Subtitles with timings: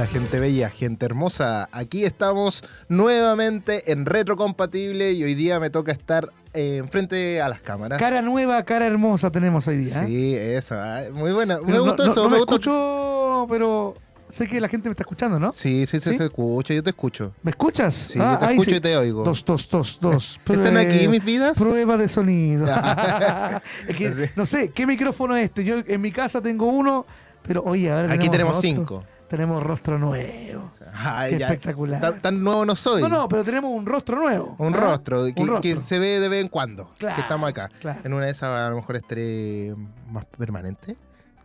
[0.00, 1.68] días, gente hermosa.
[1.72, 7.60] Aquí estamos nuevamente en Retrocompatible y hoy día me toca estar eh, enfrente a las
[7.60, 7.98] cámaras.
[7.98, 10.02] Cara nueva, cara hermosa tenemos hoy día.
[10.02, 10.06] ¿eh?
[10.06, 10.74] Sí, eso.
[10.78, 11.58] ah, Muy buena.
[11.60, 12.22] Me Pero gustó no, eso.
[12.24, 12.54] no me me gustó.
[12.56, 13.94] escucho, pero
[14.28, 15.50] sé que la gente me está escuchando, ¿no?
[15.50, 16.18] Sí, sí, sí, ¿Sí?
[16.18, 16.74] se escucha.
[16.74, 17.32] Yo te escucho.
[17.42, 17.94] ¿Me escuchas?
[17.94, 18.76] Sí, Ah, yo te escucho sí.
[18.76, 19.24] y te oigo.
[19.24, 20.38] Dos, dos, dos, dos.
[20.50, 21.56] ¿Están aquí mis vidas?
[21.56, 22.66] Prueba de sonido.
[23.88, 24.22] es que, Sí.
[24.36, 25.64] no sé, ¿qué micrófono es este?
[25.64, 27.06] Yo en mi casa tengo uno,
[27.46, 29.02] pero oye, ahora Aquí tenemos cinco.
[29.28, 30.70] Tenemos rostro nuevo.
[30.94, 31.46] Ay, Qué ya.
[31.46, 32.00] espectacular.
[32.00, 33.02] Tan, tan nuevo no soy.
[33.02, 34.54] No, no, pero tenemos un rostro nuevo.
[34.58, 34.78] Un ¿ah?
[34.78, 35.60] rostro, que, Un rostro.
[35.62, 36.90] que se ve de vez en cuando.
[36.98, 37.68] Claro, que estamos acá.
[37.80, 38.00] claro.
[38.04, 39.74] En una de esas a lo mejor estaré
[40.08, 40.96] más permanente.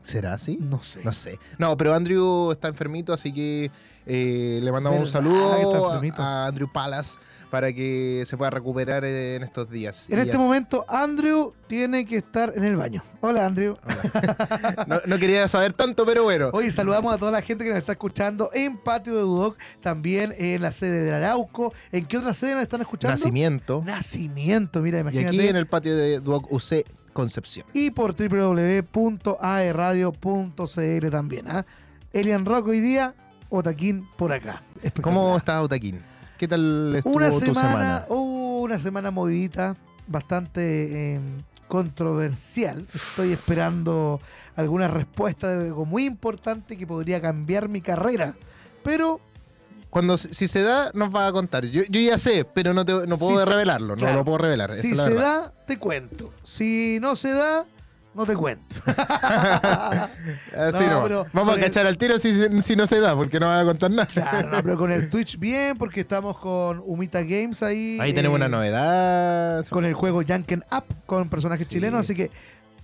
[0.04, 0.58] ¿Será así?
[0.60, 1.02] No sé.
[1.04, 1.38] No sé.
[1.58, 3.70] No, pero Andrew está enfermito, así que
[4.06, 7.20] eh, le mandamos un ¿Verdad que saludo está a, Andrew Palas
[7.52, 10.10] para que se pueda recuperar en estos días.
[10.10, 13.04] En Y este así- momento, Andrew tiene que estar en el baño.
[13.20, 13.78] Hola, Andrew.
[14.88, 16.50] No, no quería saber tanto, pero bueno.
[16.54, 20.34] Hoy saludamos a toda la gente que nos está escuchando en Patio de Dudoc, también
[20.38, 21.74] en la sede del Arauco.
[21.92, 23.16] ¿En qué otra sede nos están escuchando?
[23.16, 23.84] Nacimiento.
[23.86, 25.38] Nacimiento, mira, Y imagínate.
[25.38, 27.66] aquí en el patio de Duoc UC Concepción.
[27.74, 31.48] Y por www.aerradio.cl también.
[31.50, 31.66] ¿ah?
[32.14, 33.14] Elian Rock hoy día,
[33.50, 34.64] Otaquín por acá.
[35.02, 36.02] ¿Cómo estás, Otaquín?
[36.42, 38.06] ¿Qué tal estuvo Una tu semana, semana?
[38.10, 39.76] uh, una semana movidita,
[40.08, 41.20] bastante eh,
[41.68, 42.84] controversial.
[42.92, 44.20] Estoy esperando
[44.56, 48.34] alguna respuesta de algo muy importante que podría cambiar mi carrera.
[48.84, 49.22] Pero
[49.92, 51.64] Cuando si se da, nos va a contar.
[51.66, 53.96] Yo, yo ya sé, pero no, te- no puedo Si se- revelarlo.
[53.96, 54.14] claro.
[54.14, 54.74] No lo puedo revelar.
[54.74, 55.22] si se verdad.
[55.44, 56.34] da, te cuento.
[56.42, 57.68] Si no se da,
[58.14, 58.66] no te cuento.
[60.58, 63.40] Así No, pero Vamos a el- cachar al tiro si, si no se da, porque
[63.40, 64.06] no va a contar nada.
[64.12, 67.98] Claro, no, pero con el Twitch bien, porque estamos con Humita Games ahí.
[68.02, 69.66] Ahí tenemos eh, una novedad.
[69.68, 71.76] Con el juego Janken Up, con personajes Sí.
[71.76, 72.30] chilenos, así que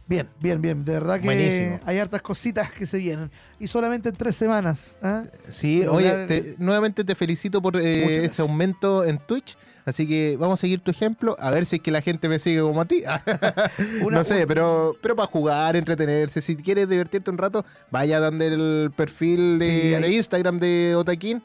[0.08, 0.86] bien, bien, bien.
[0.86, 1.80] De verdad que Buenísimo.
[1.86, 3.30] hay hartas cositas que se vienen.
[3.60, 4.98] Y solamente en tres semanas.
[5.02, 5.24] ¿ah?
[5.50, 9.58] Sí, oye, te- nuevamente te felicito por eh, ese aumento en Twitch.
[9.88, 12.40] Así que vamos a seguir tu ejemplo, a ver si es que la gente me
[12.40, 13.04] sigue como a ti.
[14.04, 18.18] Una- no sé, un- pero, pero para jugar, entretenerse, si quieres divertirte un rato, vaya
[18.18, 21.42] a donde el perfil de, Sí, Instagram de Otaquín.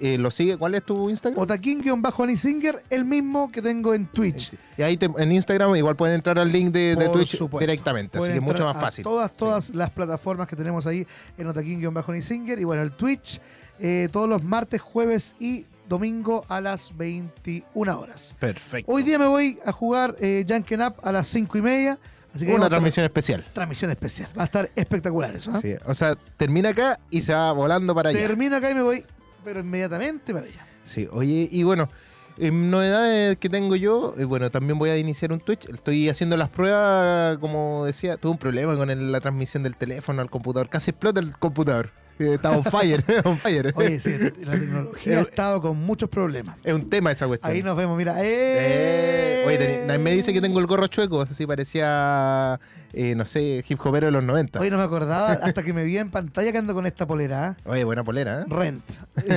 [0.00, 0.56] Eh, ¿Lo sigue?
[0.56, 1.40] ¿Cuál es tu Instagram?
[1.40, 4.52] Otaquín-Anisinger, el mismo que tengo en Twitch.
[4.76, 7.60] Y ahí te- en Instagram igual pueden entrar al link de, Twitch supuesto.
[7.60, 9.04] directamente, así que es mucho más fácil.
[9.04, 11.06] Todas, todas las plataformas que tenemos ahí
[11.38, 12.58] en Otaquín-Anisinger.
[12.58, 13.40] Y bueno, el Twitch
[13.78, 18.34] eh, todos los martes, jueves y domingo a las 21 horas.
[18.38, 18.90] Perfecto.
[18.90, 21.98] Hoy día me voy a jugar eh, Janken Up a las 5 y media.
[22.34, 23.44] Así que Una transmisión especial.
[23.52, 24.28] transmisión especial.
[24.36, 25.52] Va a estar espectacular eso.
[25.60, 28.18] Sí, o sea, termina acá y se va volando para allá.
[28.18, 29.04] Termino acá y me voy,
[29.44, 30.66] pero inmediatamente para allá.
[30.82, 31.88] Sí, oye, y bueno,
[32.36, 35.68] eh, novedades que tengo yo, eh, bueno, también voy a iniciar un Twitch.
[35.68, 40.20] Estoy haciendo las pruebas, como decía, tuve un problema con el- la transmisión del teléfono
[40.20, 40.68] al computador.
[40.68, 41.90] Casi explota el computador.
[42.18, 43.72] Eh, Estaba on fire, on fire.
[43.76, 44.14] Oye, sí,
[44.44, 46.56] la tecnología ha estado con muchos problemas.
[46.62, 47.52] Es un tema esa cuestión.
[47.52, 48.20] Ahí nos vemos, mira.
[48.20, 49.44] Eh, ¡Eh!
[49.46, 52.58] oye, nadie me dice que tengo el gorro chueco, así parecía,
[52.92, 54.60] eh, no sé, hip hopero de los 90.
[54.60, 57.48] Hoy no me acordaba hasta que me vi en pantalla que ando con esta polera.
[57.48, 57.56] ¿ah?
[57.68, 58.44] Oye, buena polera, ¿eh?
[58.48, 58.84] Rent.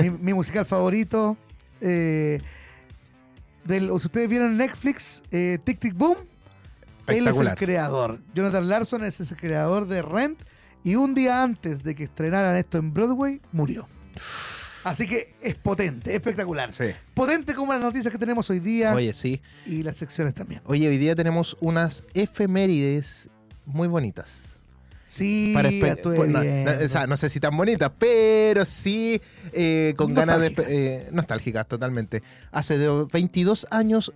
[0.02, 1.36] Mi, mi musical favorito.
[1.82, 2.42] eh,
[3.66, 6.18] del, si ustedes vieron Netflix, eh, Tic Tic Boom,
[7.08, 8.20] él es el creador.
[8.34, 10.40] Jonathan Larson es el creador de Rent.
[10.88, 13.90] Y un día antes de que estrenaran esto en Broadway, murió.
[14.86, 16.74] Así que es potente, espectacular.
[16.74, 16.86] Sí.
[17.14, 19.42] Potente como las noticias que tenemos hoy día Oye, sí.
[19.66, 20.62] y las secciones también.
[20.64, 23.28] Oye, hoy día tenemos unas efemérides
[23.66, 24.56] muy bonitas.
[25.10, 29.94] Sí, Para pues, no, no, o sea, no sé si tan bonitas, pero sí eh,
[29.98, 30.52] con ganas de...
[30.52, 30.74] Nostálgicas.
[30.74, 32.24] eh, nostálgicas, totalmente.
[32.54, 34.14] Hace de 22 años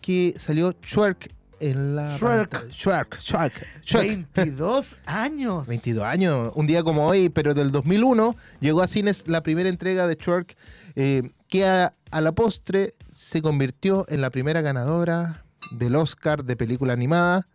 [0.00, 1.30] que salió Shrek
[1.60, 2.16] en la...
[2.16, 2.68] Shrek.
[2.70, 4.26] Shrek, Shrek, Shrek.
[4.34, 5.66] 22 años.
[5.66, 10.06] 22 años, un día como hoy, pero del 2001, llegó a cines la primera entrega
[10.06, 10.56] de Shrek,
[10.96, 16.56] eh, que a, a la postre se convirtió en la primera ganadora del Oscar de
[16.56, 17.46] película animada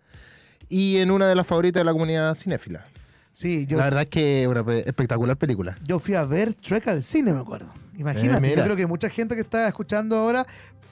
[0.70, 2.86] y en una de las favoritas de la comunidad cinéfila.
[3.36, 5.78] Sí, yo, La verdad es que una pe- espectacular película.
[5.86, 7.68] yo fui a ver Trek al cine, me acuerdo.
[7.98, 10.48] Imagínate, Eh, yo creo que mucha gente que está escuchando ahora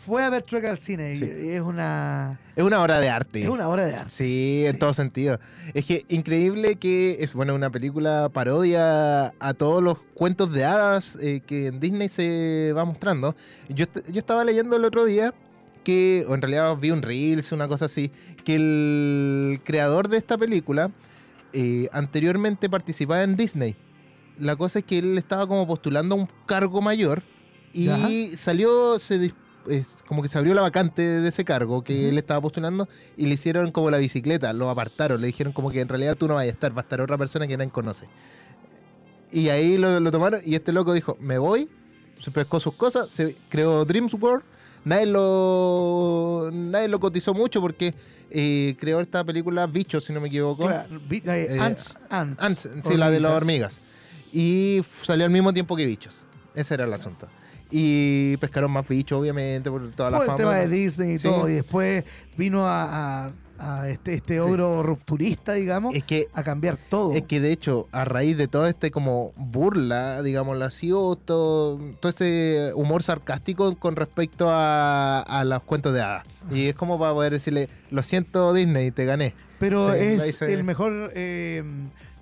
[0.05, 1.13] fue a ver Trek al cine.
[1.13, 1.25] y- Sí.
[1.45, 3.43] Y es una Es una obra de arte.
[3.43, 4.09] es una obra de arte.
[4.09, 5.39] Sí, en todo sentido.
[5.73, 11.17] Es que increíble que es bueno una película parodia a todos los cuentos de hadas
[11.21, 13.37] eh, que en Disney se va mostrando.
[13.69, 15.33] Yo, yo estaba leyendo el otro día
[15.85, 18.11] que, o en realidad vi un Reels, una cosa así,
[18.43, 20.91] que el creador de esta película
[21.53, 23.75] eh, anteriormente participaba en Disney.
[24.39, 27.23] La cosa es que él estaba como postulando a un cargo mayor
[27.73, 29.33] y salió, se
[29.67, 33.27] es como que se abrió la vacante de ese cargo que él estaba postulando y
[33.27, 36.35] le hicieron como la bicicleta, lo apartaron, le dijeron como que en realidad tú no
[36.35, 38.07] vas a estar, va a estar otra persona que nadie conoce.
[39.31, 41.69] Y ahí lo, lo tomaron y este loco dijo, me voy,
[42.21, 44.43] se pescó sus cosas, se creó Dreams World.
[44.85, 47.93] Nadie lo, nadie lo cotizó mucho porque
[48.29, 50.63] eh, creó esta película Bichos, si no me equivoco.
[50.65, 53.81] Claro, eh, Eh, ants, ants, Ants, sí, la de las hormigas.
[54.31, 56.25] Y salió al mismo tiempo que Bichos.
[56.55, 57.27] Ese era el asunto.
[57.71, 60.37] Y pescaron más bichos, obviamente, por toda la Por el fama.
[60.37, 61.27] tema de Disney y Sí.
[61.27, 61.49] todo.
[61.49, 62.03] Y después
[62.37, 63.31] vino a, a-
[63.63, 67.13] a este, este ogro rupturista, digamos, Es que a cambiar todo.
[67.13, 71.79] Es que de hecho, a raíz de todo este como burla, digámoslo así, o todo,
[71.99, 76.23] todo ese humor sarcástico con respecto a, a los cuentos de hadas.
[76.51, 79.33] Y es como para poder decirle, lo siento Disney, te gané.
[79.59, 81.63] Pero Sí, es el mejor eh,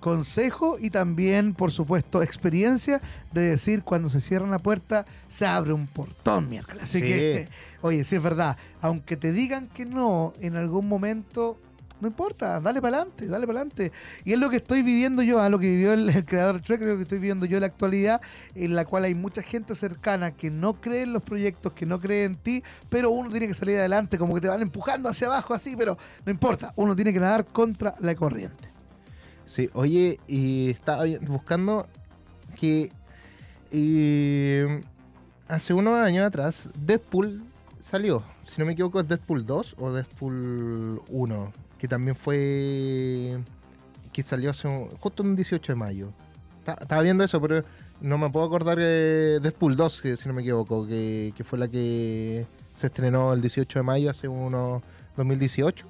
[0.02, 3.00] consejo y también, por supuesto, experiencia
[3.32, 6.84] de decir cuando se cierra una puerta, se abre un portón, miércoles.
[6.84, 7.06] Así Sí.
[7.06, 7.48] que, eh,
[7.82, 11.58] oye, sí es verdad, aunque te digan que no, en algún momento,
[12.02, 13.92] no importa, dale para adelante, dale para adelante.
[14.26, 16.62] Y es lo que estoy viviendo yo, a lo que vivió el, el creador de
[16.62, 18.22] Trek, lo que estoy viviendo yo en la actualidad,
[18.56, 22.02] en la cual hay mucha gente cercana que no cree en los proyectos, que no
[22.02, 25.28] cree en ti, pero uno tiene que salir adelante, como que te van empujando hacia
[25.28, 28.71] abajo así, pero no importa, uno tiene que nadar contra la corriente.
[29.46, 31.86] Sí, oye, y estaba buscando
[32.60, 32.92] que
[33.72, 34.82] eh,
[35.48, 37.44] hace unos años atrás Deadpool
[37.82, 38.24] salió.
[38.48, 43.40] Si no me equivoco, es Deadpool 2 o Deadpool 1, que también fue.
[44.14, 46.10] que salió hace un- justo un 18 de mayo.
[46.66, 47.64] Ta- Estaba viendo eso, pero
[48.02, 51.58] no me puedo acordar de Deadpool 2, que si no me equivoco, que, que fue
[51.58, 52.46] la que
[52.76, 54.82] se estrenó el 18 de mayo hace unos
[55.16, 55.86] 2018.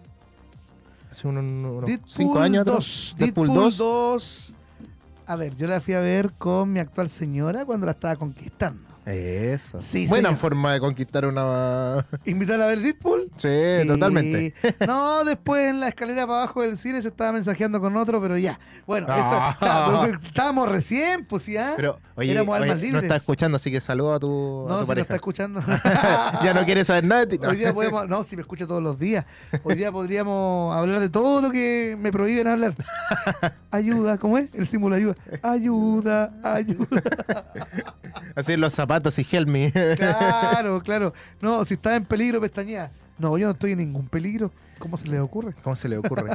[1.12, 2.78] Hace unos, unos Deadpool cinco años atrás.
[2.78, 3.16] 2.
[3.18, 3.78] Deadpool Deadpool 2.
[3.78, 4.54] 2.
[5.28, 8.91] A ver, yo la fui a ver con mi actual señora cuando la estaba conquistando.
[9.06, 9.82] Eso.
[9.82, 10.40] Sí, Buena señor.
[10.40, 12.06] forma de conquistar una.
[12.26, 13.32] ¿Invitar a ver Deadpool?
[13.36, 13.50] Sí,
[13.88, 14.54] totalmente.
[14.88, 18.38] No, después en la escalera para abajo del cine se estaba mensajeando con otro, pero
[18.38, 18.60] ya.
[18.86, 19.26] Bueno, eso.
[19.32, 20.06] Ah.
[20.14, 21.74] está- estábamos recién, pues ya.
[21.76, 23.04] Pero, oye, Éramos oye, almas no libres.
[23.04, 25.62] está escuchando, así que saludo a tu, a no, tu si no está escuchando.
[26.44, 27.40] ya no quiere saber nada de ti.
[27.42, 27.50] no.
[27.52, 29.26] Hoy día podemos, no, si me escucha todos los días.
[29.64, 32.76] Hoy día podríamos hablar de todo lo que me prohíben hablar.
[33.72, 34.54] Ayuda, ¿cómo es?
[34.54, 35.16] El símbolo ayuda.
[35.42, 37.02] Ayuda, ayuda.
[38.42, 39.72] Así los zapatos y help me.
[39.98, 41.14] Claro, claro.
[41.42, 42.92] No, si está en peligro, pestañea.
[43.18, 44.52] No, yo no estoy en ningún peligro.
[44.80, 45.54] ¿Cómo se le ocurre?
[45.64, 46.32] ¿Cómo se le ocurre?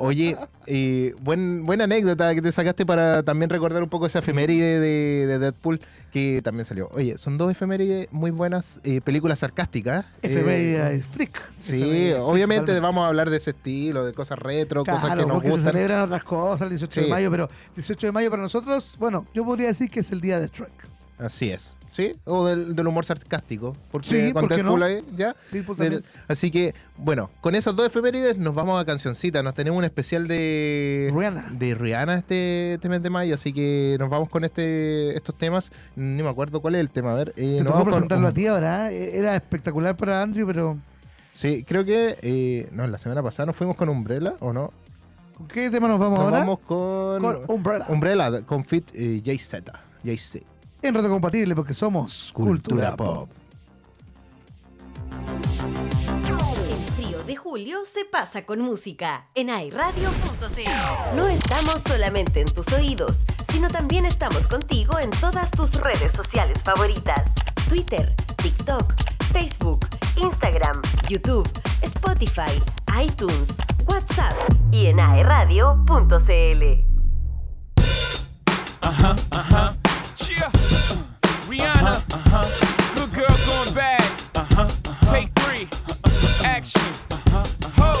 [0.00, 0.36] Oye,
[0.66, 5.26] eh, buen, buena anécdota que te sacaste para también recordar un poco esa efeméride de,
[5.28, 5.80] de Deadpool
[6.12, 6.88] que también salió.
[6.92, 10.04] Oye, son dos efemérides muy buenas, eh, películas sarcásticas.
[10.22, 11.40] eh, Efeméride es freak.
[11.58, 15.26] Sí, Efeméride obviamente vamos a hablar de ese estilo, de cosas retro, cosas que nos
[15.34, 15.72] porque se gustan.
[15.74, 19.44] celebran otras cosas el 18 de mayo, pero 18 de mayo para nosotros, bueno, yo
[19.44, 20.72] podría decir que es el día de Trek.
[21.18, 21.74] Así es.
[21.90, 22.12] ¿Sí?
[22.26, 23.74] O del, del humor sarcástico.
[23.90, 24.76] Porque Sí, con ¿por qué no?
[24.84, 25.34] ahí, ya.
[25.50, 29.42] Deadpool Del- así que, bueno, con esas dos efemérides nos vamos a cancioncita.
[29.42, 31.46] Nos tenemos un especial de Rihanna.
[31.52, 33.34] de Rihanna este, este mes de mayo.
[33.34, 35.72] Así que nos vamos con este estos temas.
[35.94, 37.12] Ni me acuerdo cuál es el tema.
[37.12, 39.16] A ver, eh, Te nos vamos con- presentarlo a ti ahora, ¿eh?
[39.18, 40.76] Era espectacular para Andrew, pero
[41.32, 42.18] Sí, creo que.
[42.20, 44.70] eh, no, la semana pasada nos fuimos con Umbrella, ¿o no?
[45.38, 46.38] ¿con qué tema nos vamos Nos ahora?
[46.40, 47.22] vamos con.
[47.22, 47.86] Con Umbrella.
[47.88, 49.72] Umbrella, con Fit eh, Jay-Z.
[50.04, 50.44] Jay-Z.
[50.82, 53.28] En Reto Compatible, porque somos Cultura, Pop.
[56.28, 61.16] El frío de julio se pasa con música en airadio.cl.
[61.16, 66.62] No estamos solamente en tus oídos, sino también estamos contigo en todas tus redes sociales
[66.62, 67.32] favoritas:
[67.68, 68.92] Twitter, TikTok,
[69.32, 69.80] Facebook,
[70.16, 71.48] Instagram, YouTube,
[71.82, 72.62] Spotify,
[73.02, 73.56] iTunes,
[73.88, 74.34] WhatsApp
[74.70, 76.86] y en airadio.cl.
[80.36, 80.65] Yeah.
[81.56, 82.02] Rihanna.
[82.12, 82.94] Uh-huh.
[82.94, 84.02] Good girl going bad.
[84.34, 85.14] Uh-huh, uh-huh.
[85.14, 85.68] Take three.
[86.04, 86.44] Uh-huh.
[86.44, 86.82] Action.
[87.76, 87.92] Ho.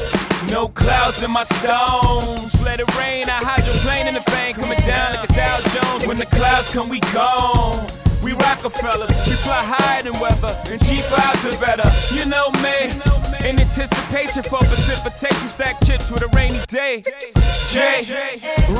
[0.50, 2.62] No clouds in my stones.
[2.64, 3.28] Let it rain.
[3.28, 4.56] I hydroplane in the bank.
[4.56, 6.06] Coming down like a Dow Jones.
[6.06, 7.86] When the clouds come, we gone.
[8.22, 11.88] We Rockefellers, we fly higher than weather, and cheap vibes are better.
[12.14, 12.90] You know me,
[13.48, 17.04] in anticipation for precipitation, stack chips with a rainy day.
[17.70, 18.02] Jay,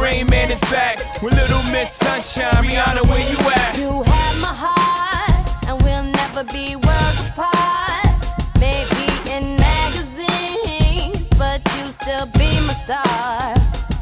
[0.01, 2.65] Rain Man is back with Little Miss Sunshine.
[2.65, 3.77] Rihanna, where you at?
[3.79, 8.11] You have my heart, and we'll never be worlds apart.
[8.59, 13.55] Maybe in magazines, but you still be my star.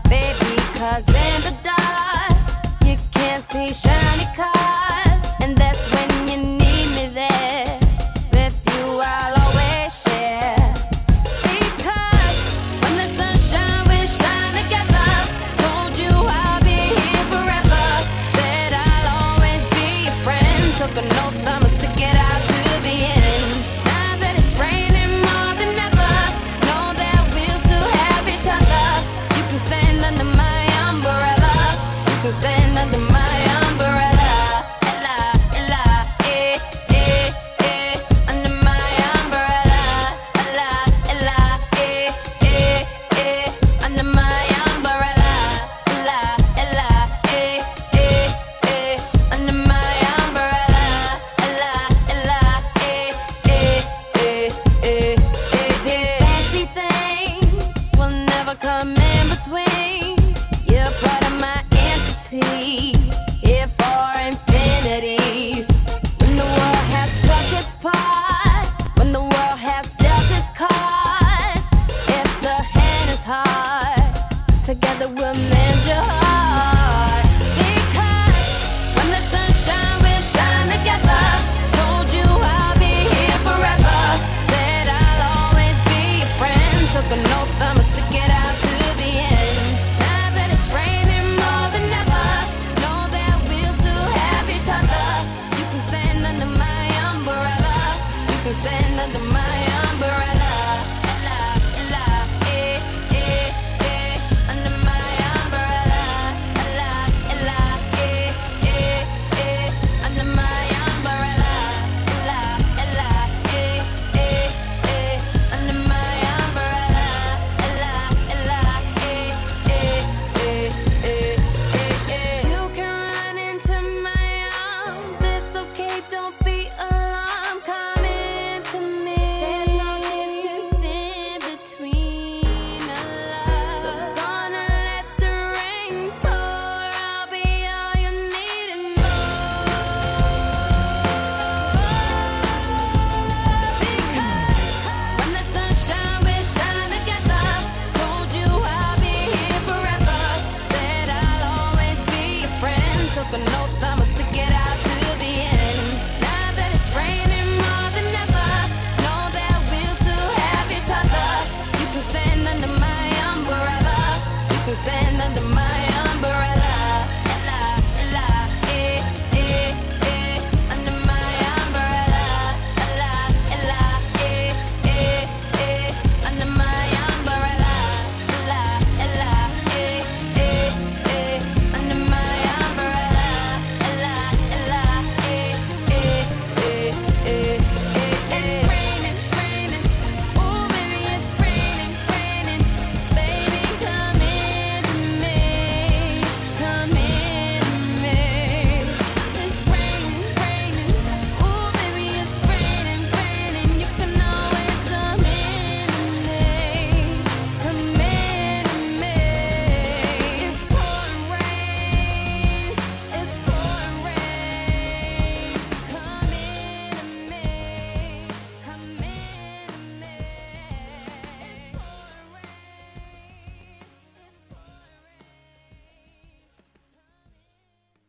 [0.09, 2.33] Baby, cause in the dark,
[2.87, 4.53] you can't see shiny cars.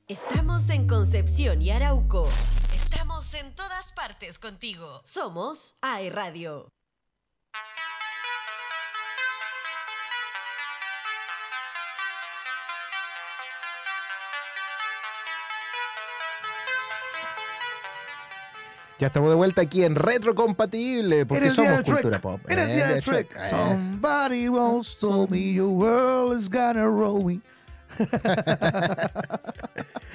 [0.08, 2.30] Estamos en Concepción y Arauco.
[2.76, 5.02] Estamos en todas partes contigo.
[5.04, 6.72] Somos AE Radio.
[19.00, 22.40] Ya estamos de vuelta aquí en Retrocompatible, porque somos cultura pop.
[22.48, 23.30] Era el día del de Trek.
[23.30, 23.50] Trek.
[23.50, 27.42] Somebody once told me your world is gonna roll me.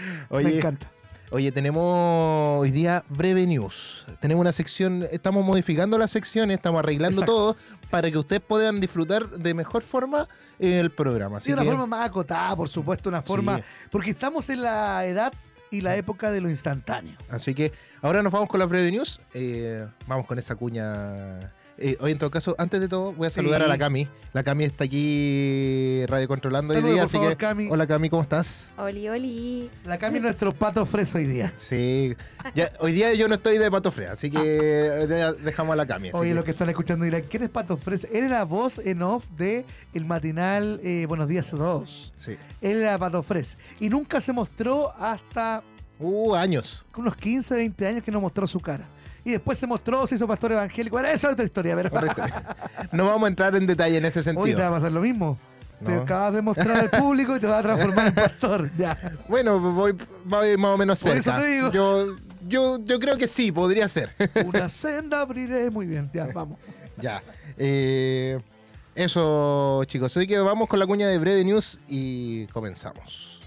[0.30, 0.90] Me Oye, encanta.
[1.30, 4.07] oye, tenemos hoy día breve news.
[4.21, 7.33] Tenemos una sección, estamos modificando las secciones, estamos arreglando Exacto.
[7.33, 7.57] todo
[7.90, 10.28] para que ustedes puedan disfrutar de mejor forma
[10.59, 11.38] el programa.
[11.38, 13.59] Así Sí, una que- forma más acotada, por supuesto, una forma.
[13.59, 13.64] Sí.
[13.90, 15.33] Porque estamos en la edad
[15.73, 17.16] y la época de lo instantáneo.
[17.28, 17.71] Así que
[18.02, 19.21] ahora nos vamos con las breve news.
[19.35, 21.52] Eh, vamos con esa cuña.
[21.82, 23.37] Eh, hoy en todo caso, antes de todo, voy a Sí.
[23.37, 24.06] saludar a la Cami.
[24.34, 27.37] La Cami está aquí radio controlando hoy día, por así favor, que.
[27.38, 27.68] Cami.
[27.70, 28.70] Hola Cami, ¿cómo estás?
[28.76, 29.70] Oli, oli.
[29.87, 31.52] La Cami es nuestro pato freso hoy día.
[31.56, 32.14] Sí.
[32.54, 35.87] Ya, hoy día yo no estoy de pato frea, así que de- dejamos a la
[35.87, 36.10] Cami.
[36.12, 38.06] Oye, que- los que están escuchando dirán, ¿quién es Pato Freso?
[38.12, 42.12] Él era voz en off de el matinal eh, Buenos Días a Todos.
[42.14, 42.37] Sí.
[42.60, 43.56] Él era Pato Fres.
[43.80, 45.62] Y nunca se mostró hasta
[45.99, 46.84] Uh, años.
[46.96, 48.87] unos 15, 20 años que no mostró su cara.
[49.25, 50.99] Y después se mostró, se hizo pastor evangélico.
[50.99, 51.91] Era esa es otra historia, pero
[52.93, 54.71] no vamos a entrar en detalle en ese hoy te va a sentido.
[54.71, 55.39] pasar lo mismo.
[55.85, 58.71] Te acabas de mostrar al público y te vas a transformar en pastor.
[58.78, 58.99] Ya.
[59.28, 61.41] Bueno, voy, voy más o menos Por eso cerca.
[61.41, 61.73] te digo.
[61.73, 64.11] Yo, yo, yo creo que sí, podría ser.
[64.45, 65.71] Una senda abriré.
[65.71, 66.59] Muy bien, ya, vamos.
[67.00, 67.23] Ya.
[67.56, 68.39] Eh,
[68.95, 70.15] eso, chicos.
[70.15, 73.41] Así que vamos con la cuña de Breve News y comenzamos.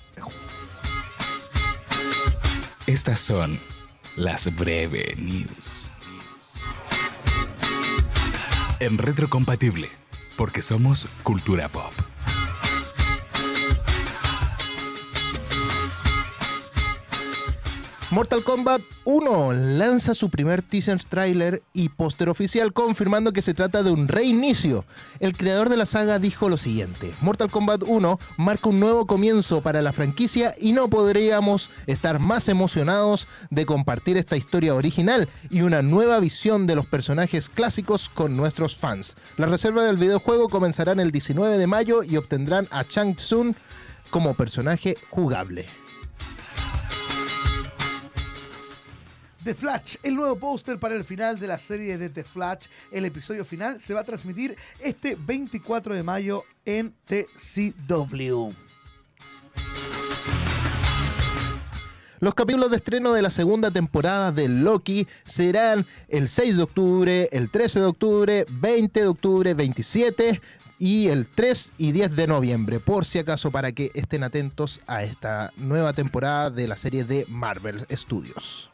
[2.88, 3.60] Estas son
[4.16, 5.92] las breve news.
[8.80, 9.90] En retrocompatible,
[10.38, 12.13] porque somos cultura pop.
[18.14, 23.82] Mortal Kombat 1 lanza su primer teaser trailer y póster oficial confirmando que se trata
[23.82, 24.86] de un reinicio.
[25.20, 29.64] El creador de la saga dijo lo siguiente, Mortal Kombat 1 marca un nuevo comienzo
[29.64, 35.64] para la franquicia y no podríamos estar más emocionados de compartir esta historia original y
[35.64, 39.16] una nueva visión de los personajes clásicos con nuestros fans.
[39.38, 43.56] Las reservas del videojuego comenzarán el 19 de mayo y obtendrán a Chang Tsung
[44.12, 45.66] como personaje jugable.
[49.44, 52.68] The Flash, el nuevo póster para el final de la serie de The Flash.
[52.92, 58.52] El episodio final se va a transmitir este 24 de mayo en TCW.
[62.22, 67.30] Los capítulos de estreno de la segunda temporada de Loki serán el 6 de octubre,
[67.34, 70.40] el 13 de octubre, 20 de octubre, 27
[70.80, 75.04] y el 3 y 10 de noviembre, por si acaso, para que estén atentos a
[75.04, 78.73] esta nueva temporada de la serie de Marvel Studios.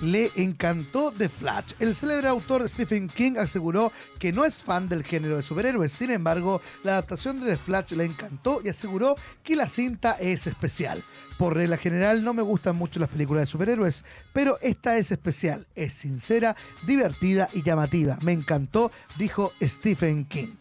[0.00, 1.72] Le encantó The Flash.
[1.78, 6.10] El célebre autor Stephen King aseguró que no es fan del género de superhéroes, sin
[6.10, 11.02] embargo, la adaptación de The Flash le encantó y aseguró que la cinta es especial.
[11.38, 15.66] Por regla general no me gustan mucho las películas de superhéroes, pero esta es especial,
[15.74, 16.56] es sincera,
[16.86, 18.18] divertida y llamativa.
[18.22, 20.56] Me encantó, dijo Stephen King.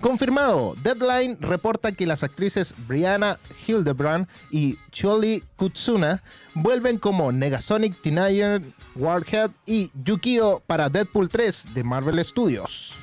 [0.00, 6.22] Confirmado, Deadline reporta que las actrices Brianna Hildebrand y Choli Kutsuna
[6.54, 8.62] vuelven como Negasonic Teenager,
[8.96, 12.94] Warhead y Yukio para Deadpool 3 de Marvel Studios.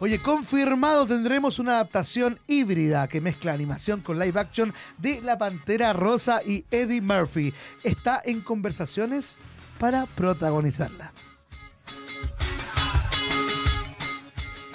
[0.00, 5.92] Oye, confirmado tendremos una adaptación híbrida que mezcla animación con live action de La Pantera
[5.92, 7.54] Rosa y Eddie Murphy.
[7.84, 9.36] Está en conversaciones
[9.78, 11.12] para protagonizarla.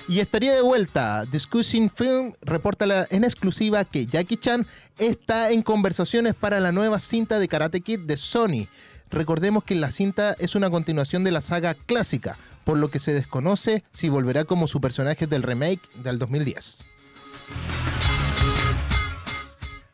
[0.10, 1.26] Y estaría de vuelta.
[1.26, 4.66] Discussing Film reporta en exclusiva que Jackie Chan
[4.98, 8.68] está en conversaciones para la nueva cinta de Karate Kid de Sony.
[9.10, 13.14] Recordemos que la cinta es una continuación de la saga clásica, por lo que se
[13.14, 16.86] desconoce si volverá como su personaje del remake del 2010.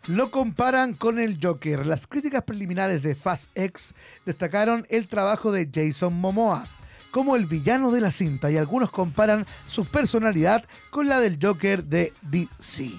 [0.07, 1.87] Lo comparan con el Joker.
[1.87, 3.95] Las críticas preliminares de Fast X
[4.27, 6.67] destacaron el trabajo de Jason Momoa
[7.13, 11.85] como el villano de la cinta y algunos comparan su personalidad con la del Joker
[11.85, 12.91] de DC.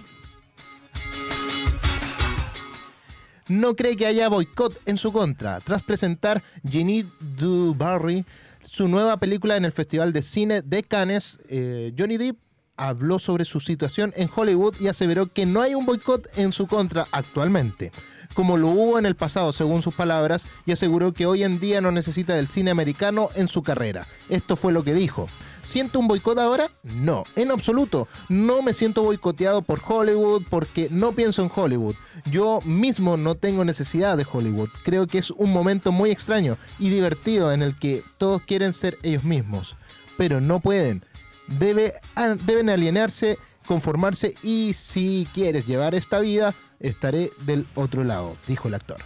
[3.48, 5.60] no cree que haya boicot en su contra.
[5.60, 8.24] Tras presentar Ginny Du Barry,
[8.62, 12.38] su nueva película en el Festival de Cine de Cannes, eh, Johnny Depp
[12.76, 16.66] habló sobre su situación en Hollywood y aseveró que no hay un boicot en su
[16.66, 17.92] contra actualmente,
[18.34, 21.80] como lo hubo en el pasado, según sus palabras, y aseguró que hoy en día
[21.80, 24.06] no necesita del cine americano en su carrera.
[24.28, 25.28] Esto fue lo que dijo.
[25.64, 26.70] ¿Siento un boicot ahora?
[26.82, 28.06] No, en absoluto.
[28.28, 31.94] No me siento boicoteado por Hollywood porque no pienso en Hollywood.
[32.30, 34.68] Yo mismo no tengo necesidad de Hollywood.
[34.84, 38.98] Creo que es un momento muy extraño y divertido en el que todos quieren ser
[39.02, 39.74] ellos mismos,
[40.18, 41.02] pero no pueden.
[41.46, 48.36] Debe, a- deben alienarse, conformarse y si quieres llevar esta vida, estaré del otro lado,
[48.46, 48.98] dijo el actor.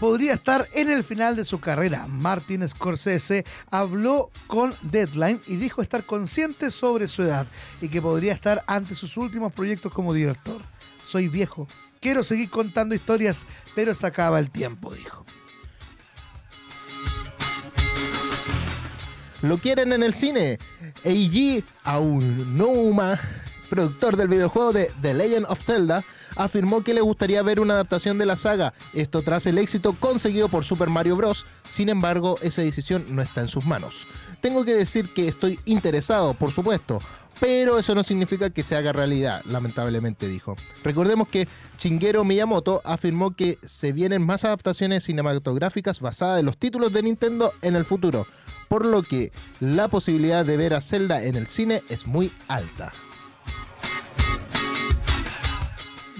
[0.00, 2.06] podría estar en el final de su carrera.
[2.06, 7.46] Martin Scorsese habló con Deadline y dijo estar consciente sobre su edad
[7.82, 10.62] y que podría estar ante sus últimos proyectos como director.
[11.04, 11.68] Soy viejo,
[12.00, 15.26] quiero seguir contando historias, pero se acaba el tiempo, dijo.
[19.42, 20.58] ¿Lo quieren en el cine?
[21.02, 23.18] Eiji Aonuma,
[23.70, 26.04] productor del videojuego de The Legend of Zelda,
[26.36, 30.50] afirmó que le gustaría ver una adaptación de la saga, esto tras el éxito conseguido
[30.50, 31.46] por Super Mario Bros.
[31.64, 34.06] Sin embargo, esa decisión no está en sus manos.
[34.42, 37.00] Tengo que decir que estoy interesado, por supuesto,
[37.40, 40.56] pero eso no significa que se haga realidad, lamentablemente dijo.
[40.84, 41.48] Recordemos que
[41.78, 47.54] Shigeru Miyamoto afirmó que se vienen más adaptaciones cinematográficas basadas en los títulos de Nintendo
[47.62, 48.26] en el futuro,
[48.70, 52.92] por lo que la posibilidad de ver a Zelda en el cine es muy alta.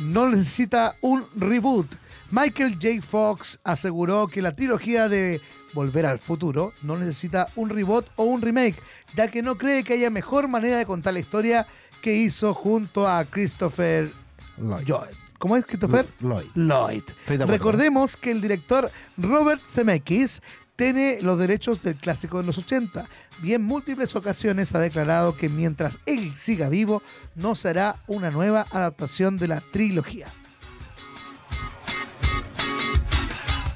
[0.01, 1.87] no necesita un reboot.
[2.31, 3.03] Michael J.
[3.03, 5.41] Fox aseguró que la trilogía de
[5.75, 8.77] Volver al Futuro no necesita un reboot o un remake,
[9.15, 11.67] ya que no cree que haya mejor manera de contar la historia
[12.03, 14.11] que hizo junto a Christopher
[14.59, 14.87] Lloyd.
[14.87, 15.15] Lloyd.
[15.39, 16.07] ¿Cómo es Christopher?
[16.21, 16.49] Lloyd.
[16.55, 17.03] Lloyd.
[17.27, 20.43] Recordemos que el director Robert Zemeckis
[20.81, 23.07] tiene los derechos del clásico de los 80
[23.43, 27.03] y en múltiples ocasiones ha declarado que mientras él siga vivo
[27.35, 30.29] no será una nueva adaptación de la trilogía.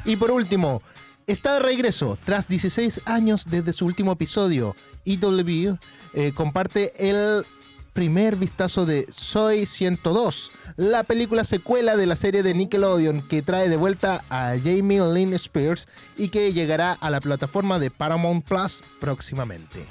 [0.07, 0.81] Y por último,
[1.27, 4.75] está de regreso tras 16 años desde su último episodio.
[5.05, 5.77] EW
[6.15, 7.45] eh, comparte el
[7.95, 13.69] primer vistazo de Soy 102, la película secuela de la serie de Nickelodeon que trae
[13.69, 18.83] de vuelta a Jamie Lynn Spears y que llegará a la plataforma de Paramount Plus
[19.01, 19.87] próximamente.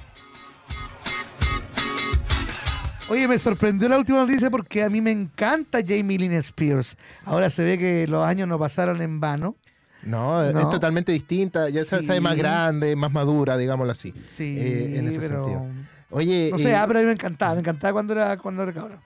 [3.10, 6.96] Oye, me sorprendió la última noticia porque a mí me encanta Jamie Lynn Spears.
[7.26, 9.56] Ahora se ve que los años no pasaron en vano.
[10.04, 10.60] No, No.
[10.60, 12.06] es totalmente distinta, ya se Sí.
[12.06, 14.14] sabe más grande, más madura, digámoslo así.
[14.36, 15.46] Sí, eh, en ese pero...
[15.46, 15.68] sentido.
[16.14, 18.64] Oye, No sé, eh, ah, pero a mí me encantaba, me encantaba cuando era, cuando
[18.64, 19.00] era cabrón.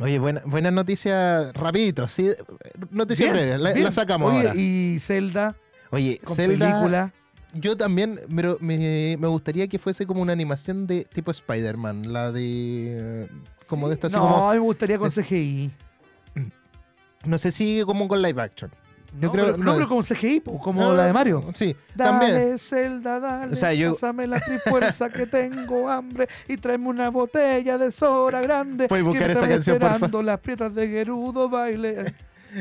[0.00, 2.30] Oye, buena, buenas noticias, rapidito, sí.
[2.90, 4.60] Noticias breves, la, sacamos Oye, ahora.
[4.60, 5.56] y Zelda,
[5.90, 7.12] Oye, con Zelda, película.
[7.52, 12.32] yo también, pero me, me gustaría que fuese como una animación de tipo Spider-Man, la
[12.32, 13.22] de...
[13.24, 13.28] eh,
[13.68, 15.70] Como de esta no, como- me gustaría con CGI.
[17.24, 18.70] No sé si como con live action.
[19.20, 19.64] Yo no, creo- pero, no.
[19.64, 21.44] no, pero con CGI, como Ah, la de Mario.
[21.54, 22.58] Sí, Dale, también.
[22.58, 27.78] Zelda, dale, O sea, yo- pásame la trifuerza que tengo hambre y tráeme una botella
[27.78, 28.88] de soda grande.
[28.88, 29.94] Puedes buscar esa canción, porfa.
[29.94, 32.12] esperando las prietas de Gerudo baile.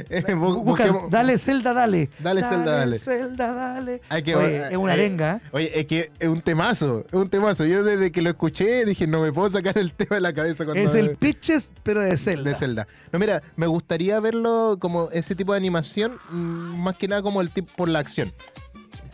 [0.10, 2.10] Eh, bu- Busca, busquemos- dale, Zelda, dale.
[2.20, 3.00] Dale, Zelda, dale.
[3.00, 4.02] Zelda, dale.
[4.10, 5.42] Hay que- Oye, es una eh, arenga.
[5.52, 7.66] Oye, es que es un temazo, es un temazo.
[7.66, 10.66] Yo desde que lo escuché dije, no me puedo sacar el tema de la cabeza
[10.66, 12.50] cuando Es el Pitches, pero de Zelda.
[12.50, 12.88] de Zelda.
[13.12, 16.36] No, mira, me gustaría verlo como ese tipo de animación, mm,
[16.84, 18.32] más que nada como el tipo por la acción.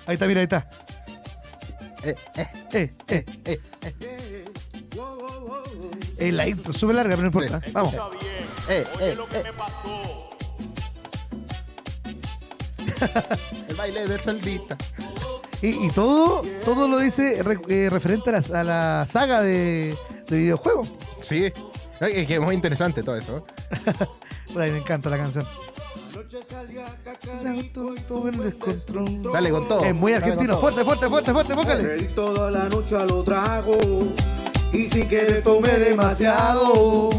[0.05, 0.69] Ahí está, mira, ahí está.
[2.03, 3.25] Eh, eh, Eh, eh.
[3.45, 3.59] eh.
[6.17, 7.61] Eh, la intro, sube larga, pero no importa.
[7.73, 7.93] Vamos.
[8.69, 9.49] Eh, eh, eh.
[13.67, 14.77] El baile del Zeldita.
[15.61, 19.95] Y, y todo, todo lo dice re- eh, referente a la, a la saga de,
[20.27, 20.89] de videojuegos.
[21.19, 21.51] Sí.
[21.99, 23.45] Es que es muy interesante todo eso.
[24.57, 25.45] Ay, me encanta la canción.
[29.33, 29.83] Dale con todo.
[29.83, 30.57] Es muy argentino.
[30.59, 32.03] Fuerte, fuerte, fuerte, fuerte, póngale.
[32.15, 33.77] Toda la noche a lo trago.
[34.71, 37.09] Y si quieres tome Tome demasiado.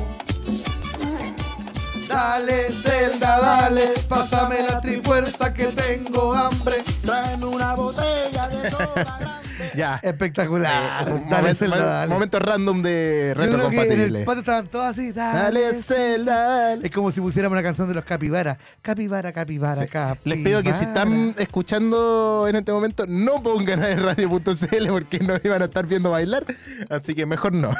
[2.11, 6.83] Dale, Zelda, dale, pásame la trifuerza que tengo hambre.
[7.03, 9.37] Tráeme una botella de soda.
[9.77, 10.01] Ya.
[10.03, 11.07] Espectacular.
[11.07, 12.14] Eh, un dale, momento, Zelda, dale.
[12.14, 14.25] momento random de Yo creo que en el retrocompatible.
[14.25, 15.12] patio estaban todos así.
[15.12, 16.35] Dale, Dale, Zelda.
[16.49, 16.87] dale.
[16.87, 18.57] Es como si pusiéramos una canción de los capibara.
[18.81, 20.18] Capibara, capibara, capibara.
[20.25, 25.35] Les pido que si están escuchando en este momento, no pongan a radio.cl porque no
[25.44, 26.46] iban a estar viendo bailar.
[26.88, 27.70] Así que mejor no.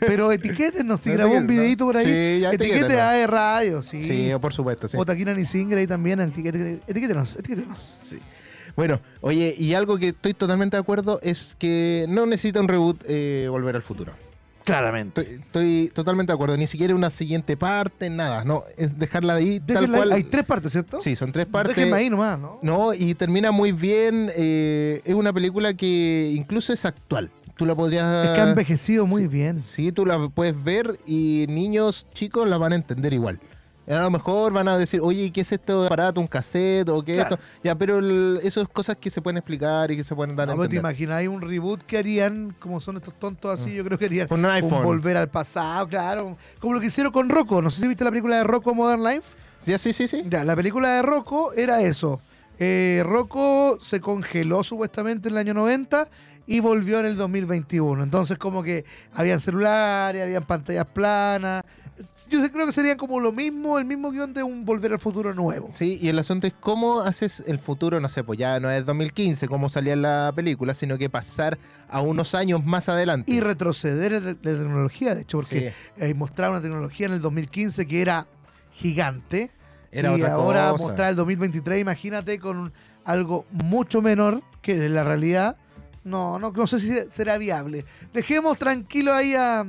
[0.00, 2.04] Pero etiquétenos, si No grabó un videito por ahí.
[2.06, 3.02] Sí, ya etiquete etiquétenos.
[3.02, 3.26] a E
[3.82, 4.02] Sí.
[4.02, 4.96] Sí, por supuesto, sí.
[4.98, 6.20] O Taquina ni Singer ahí también.
[6.20, 7.96] Etiquétenos, etiquétenos.
[8.02, 8.18] Sí.
[8.76, 13.04] Bueno, oye, y algo que estoy totalmente de acuerdo es que no necesita un reboot
[13.06, 14.12] eh, Volver al Futuro.
[14.64, 15.20] Claramente.
[15.20, 16.56] Estoy, estoy totalmente de acuerdo.
[16.56, 18.44] Ni siquiera una siguiente parte, nada.
[18.44, 20.10] No, es dejarla ahí tal cual.
[20.10, 21.00] Hay tres partes, ¿cierto?
[21.00, 21.76] Sí, son tres partes.
[21.76, 22.58] Déjenme ahí nomás, ¿no?
[22.62, 24.30] No, y termina muy bien.
[24.34, 27.30] eh, es una película que incluso es actual.
[27.56, 28.26] Tú la podrías.
[28.26, 29.60] Es que ha envejecido muy sí, bien.
[29.60, 33.38] Sí, tú la puedes ver y niños chicos la van a entender igual.
[33.86, 36.20] A lo mejor van a decir, oye, ¿qué es esto aparato?
[36.20, 36.88] ¿Un cassette?
[36.88, 37.38] ¿O qué es esto?
[37.62, 40.48] Ya, pero el- eso es cosas que se pueden explicar y que se pueden dar
[40.48, 40.80] a No, te entender.
[40.80, 44.26] imaginas, hay un reboot que harían, como son estos tontos así, yo creo que harían
[44.28, 44.82] Con un iPhone.
[44.84, 46.36] volver al pasado, claro.
[46.60, 47.60] Como lo que hicieron con Rocco.
[47.60, 49.36] No sé si viste la película de Rocco Modern Life.
[49.66, 50.22] Ya, sí, sí, sí.
[50.28, 52.20] Ya, la película de Rocco era eso.
[52.58, 56.08] Eh, Rocco se congeló supuestamente en el año 90
[56.46, 58.02] y volvió en el 2021.
[58.02, 61.62] Entonces como que habían celulares, habían pantallas planas.
[62.42, 65.34] Yo creo que serían como lo mismo, el mismo guion de un Volver al Futuro
[65.34, 65.68] nuevo.
[65.72, 68.84] Sí, y el asunto es cómo haces el futuro, no sé, pues ya no es
[68.84, 73.30] 2015 como salía la película, sino que pasar a unos años más adelante.
[73.30, 77.86] Y retroceder de, de tecnología, de hecho, porque eh, mostraron una tecnología en el 2015
[77.86, 78.26] que era
[78.72, 79.50] gigante.
[79.92, 80.84] Era y otra ahora cosa.
[80.84, 82.72] mostrar el 2023, imagínate, con
[83.04, 85.56] algo mucho menor que la realidad.
[86.02, 87.84] No, no, no sé si será viable.
[88.12, 89.64] Dejemos tranquilo ahí a,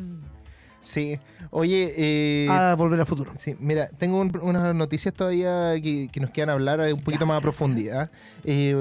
[0.86, 1.20] Sí.
[1.52, 3.32] Oye, eh, a Volver al Futuro.
[3.38, 7.26] sí, mira, tengo un- unas noticias todavía que, que nos quieran hablar eh, un poquito
[7.26, 8.12] más a profundidad.
[8.44, 8.76] Eh,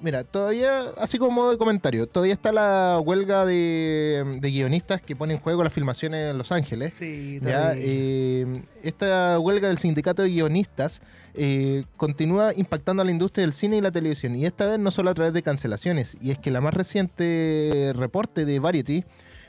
[0.00, 5.36] mira, todavía, así como de comentario, todavía está la huelga de, de guionistas que ponen
[5.36, 6.94] en juego las filmaciones en Los Ángeles.
[6.96, 11.02] Sí, Ya, eh, esta huelga del sindicato de guionistas
[11.34, 14.90] eh, continúa impactando a la industria del cine y la televisión, y esta vez no
[14.90, 19.04] solo a través de cancelaciones, y es que la más reciente reporte de Variety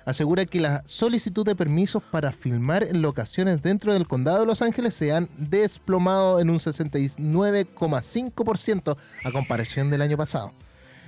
[0.05, 4.61] asegura que la solicitud de permisos para filmar en locaciones dentro del condado de Los
[4.61, 10.51] Ángeles se han desplomado en un 69,5% a comparación del año pasado.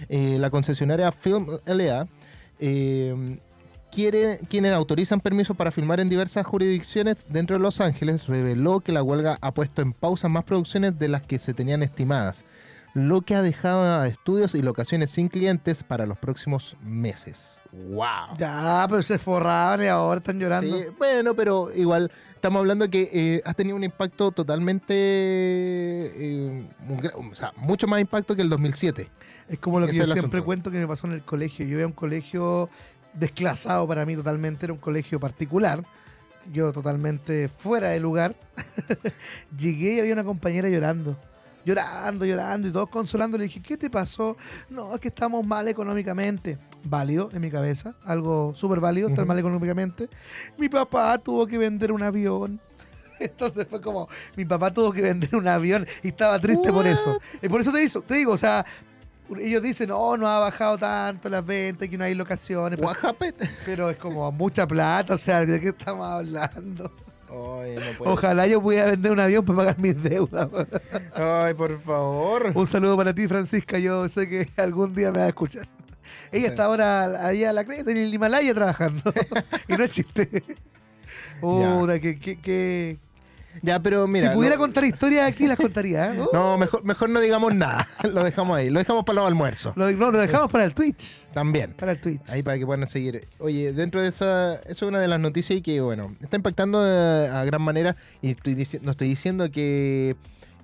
[0.09, 2.07] Eh, la concesionaria Film LA
[2.59, 3.37] eh,
[3.93, 8.91] quiere, quienes autorizan permisos para filmar en diversas jurisdicciones dentro de Los Ángeles, reveló que
[8.91, 12.43] la huelga ha puesto en pausa más producciones de las que se tenían estimadas,
[12.93, 17.59] lo que ha dejado a estudios y locaciones sin clientes para los próximos meses.
[17.71, 18.37] ¡Wow!
[18.37, 20.77] Ya, pero se forraban y ahora están llorando.
[20.77, 27.31] Sí, bueno, pero igual estamos hablando que eh, ha tenido un impacto totalmente, eh, un
[27.31, 29.09] o sea, mucho más impacto que el 2007.
[29.49, 30.45] Es como lo que Ese yo siempre asunto.
[30.45, 31.65] cuento que me pasó en el colegio.
[31.65, 32.69] Yo iba a un colegio
[33.13, 35.83] desclasado para mí totalmente, era un colegio particular.
[36.51, 38.35] Yo totalmente fuera de lugar.
[39.57, 41.17] Llegué y había una compañera llorando.
[41.65, 43.37] Llorando, llorando y todos consolando.
[43.37, 44.35] Le dije, ¿qué te pasó?
[44.69, 46.57] No, es que estamos mal económicamente.
[46.83, 50.09] Válido en mi cabeza, algo súper válido, estar mal económicamente.
[50.57, 52.59] Mi papá tuvo que vender un avión.
[53.19, 57.19] Entonces fue como, mi papá tuvo que vender un avión y estaba triste por eso.
[57.41, 58.65] Y por eso te, hizo, te digo, o sea,
[59.39, 62.79] ellos dicen, oh, no ha bajado tanto las ventas, que no hay locaciones.
[62.79, 63.15] Pero,
[63.65, 66.91] pero es como mucha plata, o sea, ¿de qué estamos hablando?
[67.33, 68.11] Ay, no puedo.
[68.13, 70.47] Ojalá yo pudiera vender un avión para pagar mis deudas.
[71.13, 72.51] Ay, por favor.
[72.53, 73.79] Un saludo para ti, Francisca.
[73.79, 75.67] Yo sé que algún día me va a escuchar.
[76.31, 79.01] Ella está ahora allá a la creta en el Himalaya trabajando.
[79.67, 80.29] y no es chiste.
[81.41, 82.97] Puta, que, que, que-
[83.61, 84.29] Ya, pero mira.
[84.29, 86.13] si pudiera no, contar historias aquí, las contaría.
[86.13, 86.19] ¿eh?
[86.19, 87.87] Uh, no, mejor, mejor no digamos nada.
[88.03, 88.69] Lo dejamos ahí.
[88.69, 89.75] Lo dejamos para los almuerzos.
[89.77, 91.27] Lo, no, lo dejamos para el Twitch.
[91.33, 91.73] También.
[91.73, 92.21] Para el Twitch.
[92.29, 93.27] Ahí para que puedan seguir.
[93.39, 96.85] Oye, dentro de esa, eso es una de las noticias y que, bueno, está impactando
[96.85, 97.95] eh, a, gran manera.
[98.21, 100.15] Y estoy no estoy diciendo que,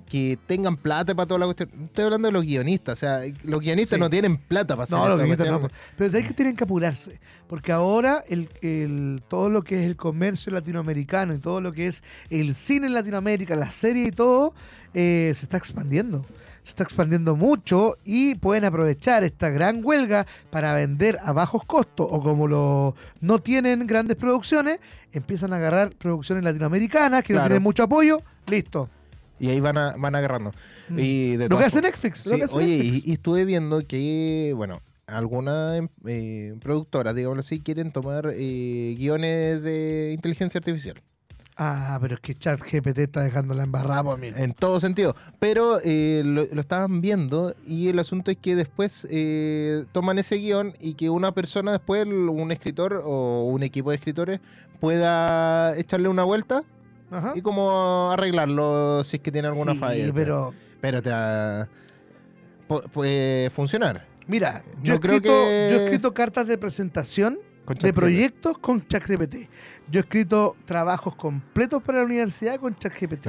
[0.09, 1.69] que tengan plata para toda la cuestión.
[1.85, 2.97] Estoy hablando de los guionistas.
[2.97, 3.99] O sea, los guionistas Sí.
[4.01, 5.59] no tienen plata para hacer No, los guionistas no.
[5.61, 5.81] cuestión.
[5.97, 7.19] Pero es que tienen que apurarse.
[7.47, 11.87] Porque ahora el, el- todo lo que es el comercio latinoamericano y todo lo que
[11.87, 14.53] es el cine en Latinoamérica, la serie y todo,
[14.93, 16.25] eh, se está expandiendo.
[16.63, 22.05] Se está expandiendo mucho y pueden aprovechar esta gran huelga para vender a bajos costos
[22.09, 24.79] o como lo, no tienen grandes producciones,
[25.13, 28.89] empiezan a agarrar producciones latinoamericanas que no tienen mucho apoyo, listo.
[29.39, 30.51] Y ahí van, a- van agarrando.
[30.89, 30.99] Mm.
[30.99, 32.25] Y de Lo que hace Netflix.
[32.25, 33.05] lo que hace oye, Netflix.
[33.07, 39.63] y, y estuve viendo que, bueno, algunas eh, productoras, digámoslo así, quieren tomar eh, guiones
[39.63, 41.01] de inteligencia artificial.
[41.61, 44.41] Ah, pero es que ChatGPT está dejando la embarrada, pues, mira.
[44.41, 45.13] En todo sentido.
[45.39, 50.35] Pero eh, lo, lo estaban viendo y el asunto es que después eh, toman ese
[50.37, 54.39] guion y que una persona después, un escritor o un equipo de escritores,
[54.79, 56.63] pueda echarle una vuelta
[57.11, 57.33] Ajá.
[57.35, 60.13] y como arreglarlo si es que tiene alguna Sí, falla.
[60.13, 61.67] pero Pero te va-
[62.91, 64.05] puede funcionar.
[64.27, 68.85] Mira, yo, No he escrito, que- yo he escrito cartas de presentación de proyectos con
[68.87, 69.47] ChatGPT.
[69.91, 73.27] Yo he escrito trabajos completos para la universidad con ChatGPT.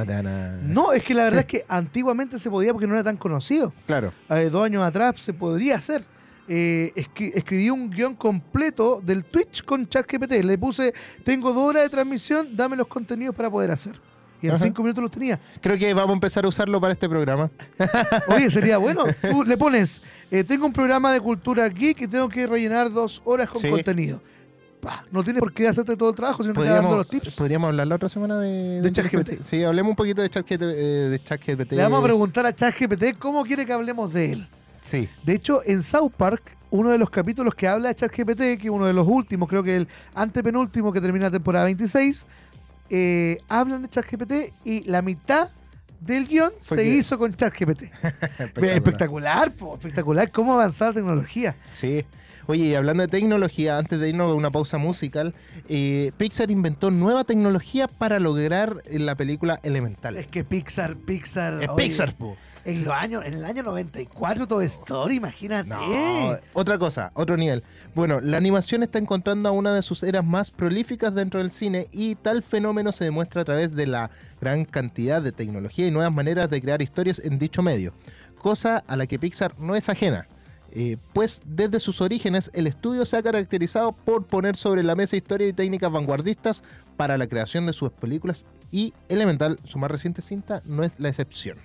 [0.62, 3.72] No es que la verdad es que antiguamente se podía porque no era tan conocido.
[3.86, 4.12] Claro.
[4.30, 6.04] Eh, dos años atrás se podría hacer.
[6.52, 10.42] Eh, escri- escribí un guion completo del Twitch con ChatGPT.
[10.42, 14.00] Le puse, tengo dos horas de transmisión, dame los contenidos para poder hacer.
[14.42, 14.64] Y en Ajá.
[14.64, 15.38] cinco minutos los tenía.
[15.60, 17.50] Creo que vamos a empezar a usarlo para este programa.
[18.34, 19.04] Oye, sería bueno.
[19.30, 23.22] Tú le pones, eh, tengo un programa de cultura geek y tengo que rellenar dos
[23.24, 23.68] horas con Sí.
[23.70, 24.20] contenido.
[24.80, 27.36] Pa, no tiene por qué hacerte todo el trabajo, sino va dando Podríamos, los tips.
[27.36, 29.14] podríamos hablar la otra semana de, De ChatGPT.
[29.18, 29.44] inteligencia.
[29.58, 30.62] Sí, hablemos un poquito de ChatGPT.
[30.62, 30.66] eh,
[31.10, 31.72] de ChatGPT.
[31.72, 34.48] Le vamos a preguntar a ChatGPT cómo quiere que hablemos de él.
[34.90, 35.08] Sí.
[35.24, 38.70] De hecho, en South Park, uno de los capítulos que habla de ChatGPT, que es
[38.70, 42.26] uno de los últimos, creo que el antepenúltimo que termina la temporada 26,
[42.90, 44.32] eh, hablan de ChatGPT
[44.64, 45.48] y la mitad
[46.00, 47.82] del guion Fue se que- hizo con ChatGPT.
[48.38, 48.72] Espectacular.
[48.74, 50.30] espectacular, po, espectacular.
[50.32, 51.56] ¿Cómo avanzar la tecnología?
[51.70, 52.04] Sí.
[52.50, 55.36] Oye, y hablando de tecnología, antes de irnos a una pausa musical,
[55.68, 60.16] eh, Pixar inventó nueva tecnología para lograr eh, la película Elemental.
[60.16, 61.62] Es que Pixar, Pixar.
[61.62, 62.36] Es oye, Pixar, po.
[62.64, 65.68] En, los años, en el año 94, Toy Story, imagínate.
[65.68, 67.62] No, otra cosa, otro nivel.
[67.94, 71.86] Bueno, la animación está encontrando a una de sus eras más prolíficas dentro del cine
[71.92, 74.10] y tal fenómeno se demuestra a través de la
[74.40, 77.92] gran cantidad de tecnología y nuevas maneras de crear historias en dicho medio,
[78.42, 80.26] cosa a la que Pixar no es ajena.
[80.72, 85.16] Eh, pues desde sus orígenes el estudio se ha caracterizado por poner sobre la mesa
[85.16, 86.62] historias y técnicas vanguardistas
[86.96, 91.08] para la creación de sus películas y Elemental, su más reciente cinta, no es la
[91.08, 91.58] excepción.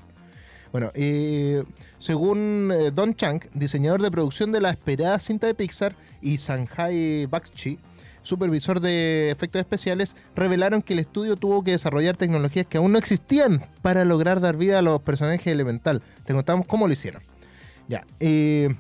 [0.72, 1.64] Bueno, eh,
[2.00, 7.28] según eh, Don Chang, diseñador de producción de la esperada cinta de Pixar, y Sanjay
[7.28, 7.80] Bakshi,
[8.24, 12.98] supervisor de efectos especiales, revelaron que el estudio tuvo que desarrollar tecnologías que aún no
[12.98, 16.02] existían para lograr dar vida a los personajes elemental.
[16.26, 17.22] Te contamos cómo lo hicieron.
[17.88, 18.76] Ya, eh,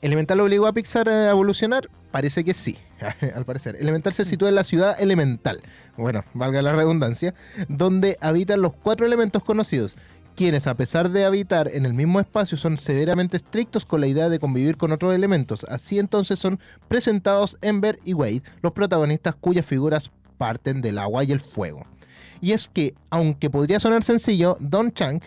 [0.00, 1.88] ¿Elemental obligó a Pixar a evolucionar?
[2.10, 2.78] Parece que sí,
[3.34, 3.76] al parecer.
[3.80, 5.60] Elemental se sitúa en la ciudad elemental,
[5.96, 7.34] bueno, valga la redundancia,
[7.68, 9.96] donde habitan los cuatro elementos conocidos,
[10.36, 14.28] quienes a pesar de habitar en el mismo espacio son severamente estrictos con la idea
[14.28, 15.64] de convivir con otros elementos.
[15.64, 21.32] Así entonces son presentados Ember y Wade, los protagonistas cuyas figuras parten del agua y
[21.32, 21.84] el fuego.
[22.40, 25.20] Y es que, aunque podría sonar sencillo, Don Chang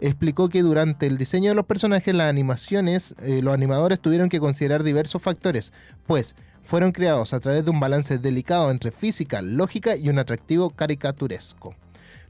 [0.00, 4.40] explicó que durante el diseño de los personajes, las animaciones, eh, los animadores tuvieron que
[4.40, 5.72] considerar diversos factores,
[6.06, 10.70] pues fueron creados a través de un balance delicado entre física, lógica y un atractivo
[10.70, 11.74] caricaturesco.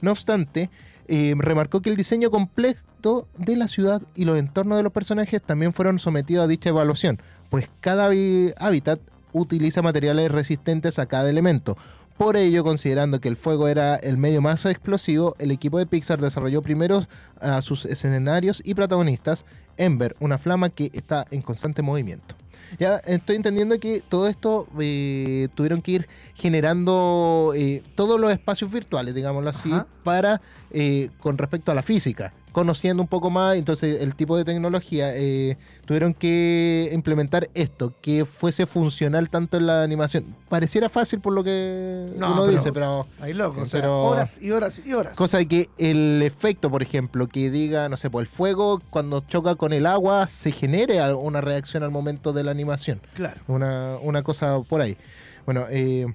[0.00, 0.70] No obstante,
[1.08, 5.42] eh, remarcó que el diseño completo de la ciudad y los entornos de los personajes
[5.42, 7.18] también fueron sometidos a dicha evaluación,
[7.50, 8.10] pues cada
[8.58, 9.00] hábitat
[9.32, 11.76] utiliza materiales resistentes a cada elemento.
[12.16, 16.18] Por ello, considerando que el fuego era el medio más explosivo, el equipo de Pixar
[16.18, 17.06] desarrolló primero
[17.40, 19.44] a sus escenarios y protagonistas,
[19.76, 22.34] Ember, una flama que está en constante movimiento.
[22.78, 28.70] Ya estoy entendiendo que todo esto eh, tuvieron que ir generando eh, todos los espacios
[28.72, 29.86] virtuales, digámoslo así, Ajá.
[30.02, 34.42] para eh, con respecto a la física, conociendo un poco más, entonces el tipo de
[34.46, 40.24] tecnología, eh, tuvieron que implementar esto, que fuese funcional tanto en la animación.
[40.48, 44.04] Pareciera fácil por lo que No, uno pero- dice, pero Ahí loco, o sea, Pero-
[44.04, 45.14] horas y horas y horas.
[45.18, 49.20] cosa de que el efecto, por ejemplo, que diga, no sé, pues el fuego cuando
[49.20, 53.02] choca con el agua se genere una reacción al momento de la animación.
[53.12, 53.38] Claro.
[53.48, 54.96] Una, una cosa por ahí.
[55.44, 56.06] Bueno, eh,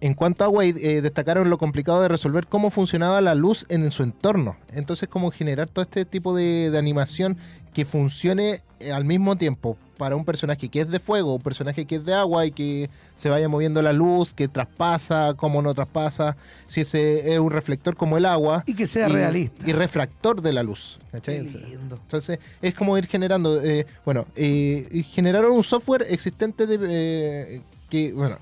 [0.00, 3.90] en cuanto a Wade, eh, destacaron lo complicado de resolver cómo funcionaba la luz en
[3.90, 4.56] su entorno.
[4.72, 7.36] Entonces, cómo generar todo este tipo de, de animación
[7.74, 11.84] que funcione eh, al mismo tiempo para un personaje que es de fuego, un personaje
[11.84, 15.74] que es de agua y que se vaya moviendo la luz, que traspasa, cómo no
[15.74, 16.36] traspasa,
[16.68, 18.62] si ese es un reflector como el agua.
[18.66, 19.68] Y que sea y- realista.
[19.68, 20.98] Y refractor de la luz.
[21.10, 21.42] Qué ¿cachai?
[21.42, 21.96] lindo.
[22.00, 23.60] Entonces, es como ir generando.
[23.60, 26.78] eh, bueno, eh, y generaron un software existente de.
[27.56, 27.60] eh,
[27.90, 28.38] que, bueno,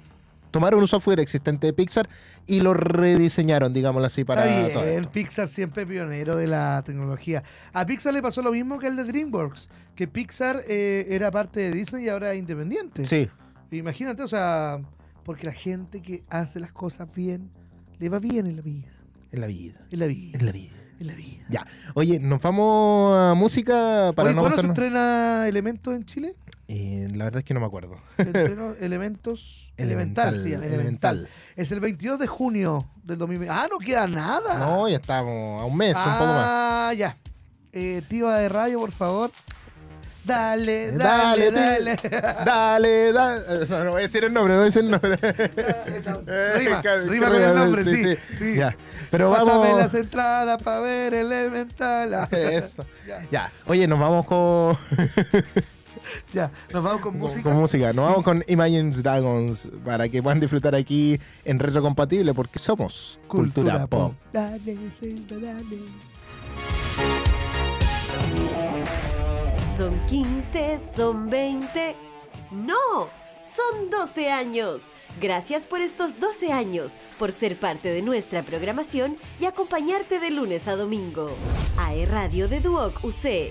[0.57, 2.09] tomaron un software existente de Pixar
[2.47, 5.11] y lo rediseñaron, digámoslo así, para Está todo esto.
[5.13, 7.43] Pixar siempre pionero de la tecnología.
[7.73, 11.61] A Pixar le pasó lo mismo que el de DreamWorks, que Pixar eh, era parte
[11.61, 13.07] de Disney y ahora es independiente.
[13.07, 13.29] Sí,
[13.73, 14.81] Imagínate, o sea,
[15.25, 17.51] porque la gente que hace las cosas bien,
[17.99, 18.89] le va bien en la vida.
[19.33, 19.75] en la vida.
[19.91, 20.39] En la vida.
[20.39, 20.73] En la vida.
[20.99, 21.45] En la vida.
[21.51, 21.67] Ya.
[21.95, 26.35] Oye, nos vamos a música para Oye, no ¿Cuándo se pasarnos- estrena Elementos en Chile?
[26.69, 27.97] Eh, la verdad es que no me acuerdo.
[28.17, 29.73] Se estrenó Elementos.
[29.77, 31.29] Elemental, sí, Elemental.
[31.55, 33.55] Es el 22 de junio del 2020.
[33.55, 34.59] Ah, no queda nada.
[34.59, 36.45] No, ya estamos a un mes, un poco más.
[36.49, 37.17] Ah, ya.
[37.73, 39.31] Eh, tío de radio, por favor.
[40.25, 41.97] Dale, dale, dale.
[41.99, 42.11] tío.
[42.11, 43.67] Dale, dale.
[43.69, 45.17] No, no voy a decir el nombre, no voy a decir el nombre.
[46.59, 48.03] rima, rima con el nombre, sí.
[48.03, 48.17] sí.
[48.39, 48.55] sí.
[48.57, 48.77] Ya.
[49.11, 49.79] Pero Pásame vamos.
[49.79, 52.13] las entradas para ver Elemental.
[52.15, 52.85] Ah, Eso.
[53.07, 53.25] Ya.
[53.31, 53.53] Ya.
[53.67, 54.77] Oye, nos vamos con,
[56.33, 57.43] Ya, nos vamos con con- música.
[57.43, 57.87] con música.
[57.93, 58.11] Nos Sí.
[58.11, 64.13] vamos con Imagine Dragons para que puedan disfrutar aquí en Retrocompatible porque somos Cultura, Pop.
[64.33, 65.79] Dale, Zelda, dale.
[69.77, 70.79] ¿Son 15?
[70.81, 71.97] ¿Son 20?
[72.51, 73.09] No,
[73.43, 74.85] son 12 años.
[75.21, 80.69] Gracias por estos 12 años, por ser parte de nuestra programación y acompañarte de lunes
[80.69, 81.31] a domingo.
[81.79, 83.51] AE Radio de Duoc UC.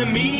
[0.00, 0.39] Enemy.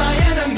[0.00, 0.49] wants to be my enemy.